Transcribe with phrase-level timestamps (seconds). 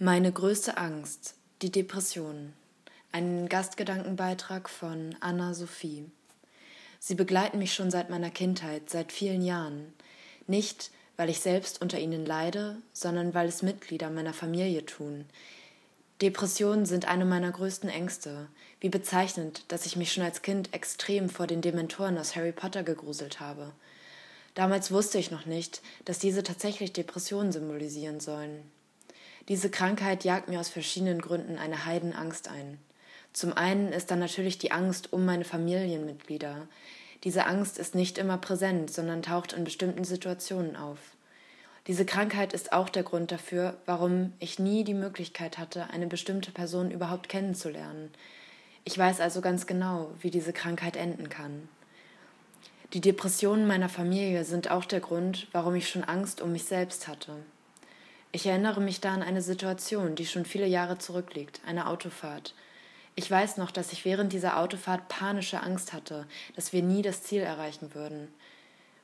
[0.00, 2.52] Meine größte Angst, die Depression.
[3.12, 6.10] Ein Gastgedankenbeitrag von Anna Sophie.
[6.98, 9.92] Sie begleiten mich schon seit meiner Kindheit, seit vielen Jahren.
[10.48, 15.26] Nicht, weil ich selbst unter ihnen leide, sondern weil es Mitglieder meiner Familie tun.
[16.20, 18.48] Depressionen sind eine meiner größten Ängste.
[18.80, 22.82] Wie bezeichnend, dass ich mich schon als Kind extrem vor den Dementoren aus Harry Potter
[22.82, 23.70] gegruselt habe.
[24.56, 28.68] Damals wusste ich noch nicht, dass diese tatsächlich Depressionen symbolisieren sollen.
[29.48, 32.78] Diese Krankheit jagt mir aus verschiedenen Gründen eine Heidenangst ein.
[33.34, 36.68] Zum einen ist dann natürlich die Angst um meine Familienmitglieder.
[37.24, 40.98] Diese Angst ist nicht immer präsent, sondern taucht in bestimmten Situationen auf.
[41.86, 46.50] Diese Krankheit ist auch der Grund dafür, warum ich nie die Möglichkeit hatte, eine bestimmte
[46.50, 48.10] Person überhaupt kennenzulernen.
[48.84, 51.68] Ich weiß also ganz genau, wie diese Krankheit enden kann.
[52.94, 57.08] Die Depressionen meiner Familie sind auch der Grund, warum ich schon Angst um mich selbst
[57.08, 57.34] hatte.
[58.34, 62.52] Ich erinnere mich da an eine Situation, die schon viele Jahre zurückliegt, eine Autofahrt.
[63.14, 66.26] Ich weiß noch, dass ich während dieser Autofahrt panische Angst hatte,
[66.56, 68.26] dass wir nie das Ziel erreichen würden.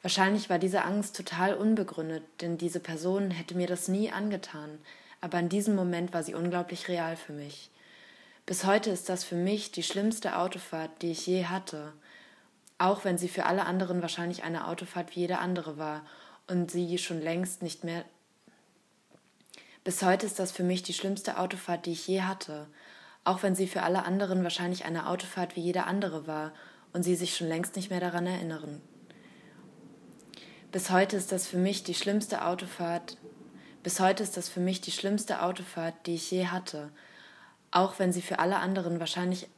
[0.00, 4.78] Wahrscheinlich war diese Angst total unbegründet, denn diese Person hätte mir das nie angetan,
[5.20, 7.72] aber in diesem Moment war sie unglaublich real für mich.
[8.46, 11.92] Bis heute ist das für mich die schlimmste Autofahrt, die ich je hatte,
[12.78, 16.06] auch wenn sie für alle anderen wahrscheinlich eine Autofahrt wie jede andere war
[16.46, 18.04] und sie schon längst nicht mehr
[19.86, 22.66] bis heute ist das für mich die schlimmste Autofahrt, die ich je hatte,
[23.22, 26.52] auch wenn sie für alle anderen wahrscheinlich eine Autofahrt wie jede andere war
[26.92, 28.82] und sie sich schon längst nicht mehr daran erinnern.
[30.72, 33.16] Bis heute ist das für mich die schlimmste Autofahrt,
[33.84, 36.90] bis heute ist das für mich die schlimmste Autofahrt, die ich je hatte,
[37.70, 39.48] auch wenn sie für alle anderen wahrscheinlich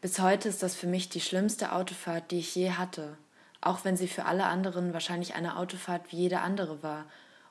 [0.00, 3.18] Bis heute ist das für mich die schlimmste Autofahrt, die ich je hatte,
[3.60, 7.06] auch wenn sie für alle anderen wahrscheinlich eine Autofahrt wie jede andere war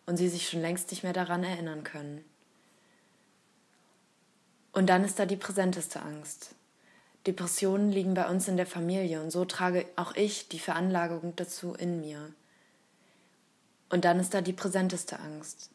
[0.06, 2.24] und sie sich schon längst nicht mehr daran erinnern können.
[4.72, 6.56] Und dann ist da die präsenteste Angst.
[7.28, 11.74] Depressionen liegen bei uns in der Familie und so trage auch ich die Veranlagung dazu
[11.74, 12.34] in mir.
[13.90, 15.70] Und dann ist da die präsenteste Angst.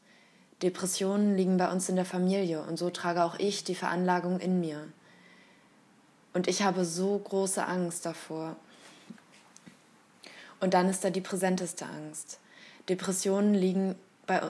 [0.62, 4.60] Depressionen liegen bei uns in der Familie und so trage auch ich die Veranlagung in
[4.60, 4.88] mir.
[6.32, 8.56] Und ich habe so große Angst davor,
[10.60, 12.38] und dann ist da die präsenteste Angst.
[12.88, 13.94] Depressionen liegen
[14.26, 14.40] bei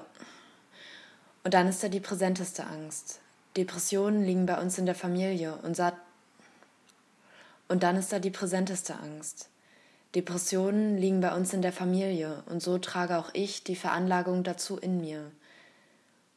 [1.44, 3.20] und dann ist da die präsenteste Angst.
[3.56, 5.92] Depressionen liegen bei uns in der Familie und Sa
[7.68, 9.48] und dann ist da die präsenteste Angst.
[10.14, 14.76] Depressionen liegen bei uns in der Familie und so trage auch ich die Veranlagung dazu
[14.76, 15.30] in mir.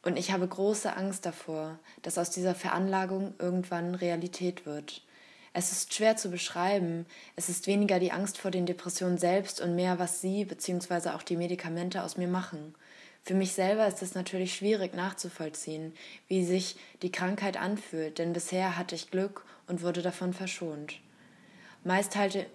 [0.03, 5.01] Und ich habe große Angst davor, dass aus dieser Veranlagung irgendwann Realität wird.
[5.59, 7.07] Es ist schwer zu beschreiben.
[7.35, 11.09] Es ist weniger die Angst vor den Depressionen selbst und mehr, was sie bzw.
[11.09, 12.75] auch die Medikamente aus mir machen.
[13.23, 15.95] Für mich selber ist es natürlich schwierig nachzuvollziehen,
[16.27, 20.99] wie sich die Krankheit anfühlt, denn bisher hatte ich Glück und wurde davon verschont.
[21.83, 22.45] Meist halte,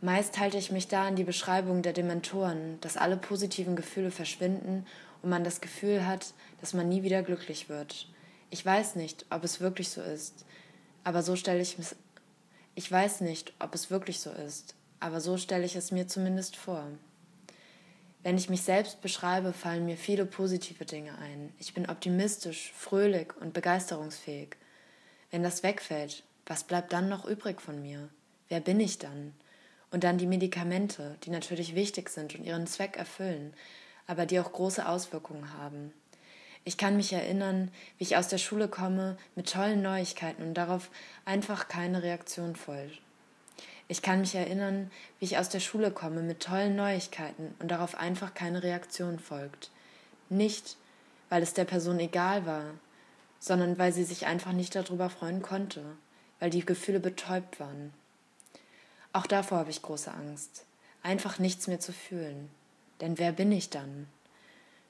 [0.00, 4.84] meist halte ich mich da an die Beschreibung der Dementoren, dass alle positiven Gefühle verschwinden
[5.22, 8.08] und man das Gefühl hat, dass man nie wieder glücklich wird.
[8.50, 10.44] Ich weiß nicht, ob es wirklich so ist.
[11.04, 11.96] Aber so stelle ich es.
[12.74, 16.56] Ich weiß nicht, ob es wirklich so ist, aber so stelle ich es mir zumindest
[16.56, 16.86] vor.
[18.22, 21.54] Wenn ich mich selbst beschreibe, fallen mir viele positive Dinge ein.
[21.58, 24.56] Ich bin optimistisch, fröhlich und begeisterungsfähig.
[25.30, 28.10] Wenn das wegfällt, was bleibt dann noch übrig von mir?
[28.48, 29.32] Wer bin ich dann?
[29.90, 33.54] Und dann die Medikamente, die natürlich wichtig sind und ihren Zweck erfüllen,
[34.06, 35.92] aber die auch große Auswirkungen haben.
[36.64, 40.90] Ich kann mich erinnern, wie ich aus der Schule komme mit tollen Neuigkeiten und darauf
[41.24, 43.00] einfach keine Reaktion folgt.
[43.88, 47.96] Ich kann mich erinnern, wie ich aus der Schule komme mit tollen Neuigkeiten und darauf
[47.96, 49.70] einfach keine Reaktion folgt.
[50.28, 50.76] Nicht,
[51.28, 52.66] weil es der Person egal war,
[53.40, 55.82] sondern weil sie sich einfach nicht darüber freuen konnte,
[56.38, 57.92] weil die Gefühle betäubt waren.
[59.12, 60.66] Auch davor habe ich große Angst,
[61.02, 62.48] einfach nichts mehr zu fühlen.
[63.00, 64.06] Denn wer bin ich dann?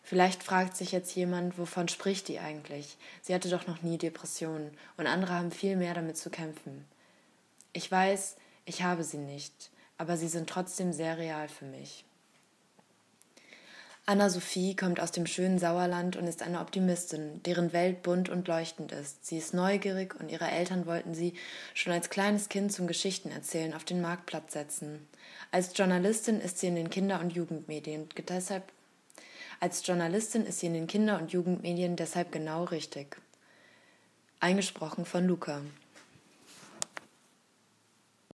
[0.03, 2.97] Vielleicht fragt sich jetzt jemand, wovon spricht die eigentlich?
[3.23, 6.85] Sie hatte doch noch nie Depressionen und andere haben viel mehr damit zu kämpfen.
[7.73, 12.05] Ich weiß, ich habe sie nicht, aber sie sind trotzdem sehr real für mich.
[14.07, 18.91] Anna-Sophie kommt aus dem schönen Sauerland und ist eine Optimistin, deren Welt bunt und leuchtend
[18.91, 19.25] ist.
[19.25, 21.35] Sie ist neugierig und ihre Eltern wollten sie
[21.75, 25.07] schon als kleines Kind zum Geschichtenerzählen auf den Marktplatz setzen.
[25.53, 28.65] Als Journalistin ist sie in den Kinder- und Jugendmedien deshalb
[29.61, 33.19] als Journalistin ist sie in den Kinder- und Jugendmedien deshalb genau richtig.
[34.41, 35.61] Eingesprochen von Luca.